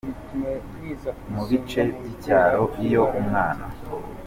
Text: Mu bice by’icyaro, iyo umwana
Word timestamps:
Mu 1.33 1.43
bice 1.49 1.81
by’icyaro, 1.97 2.63
iyo 2.85 3.03
umwana 3.19 3.65